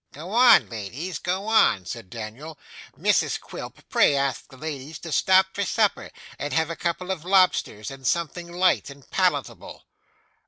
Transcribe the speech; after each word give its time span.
'Go 0.13 0.31
on, 0.31 0.67
ladies, 0.67 1.19
go 1.19 1.45
on,' 1.45 1.85
said 1.85 2.09
Daniel. 2.09 2.57
'Mrs 2.99 3.39
Quilp, 3.39 3.87
pray 3.91 4.15
ask 4.15 4.49
the 4.49 4.57
ladies 4.57 4.97
to 4.97 5.11
stop 5.11 5.53
to 5.53 5.63
supper, 5.63 6.09
and 6.39 6.53
have 6.53 6.71
a 6.71 6.75
couple 6.75 7.11
of 7.11 7.23
lobsters 7.23 7.91
and 7.91 8.07
something 8.07 8.51
light 8.51 8.89
and 8.89 9.07
palatable. 9.11 9.85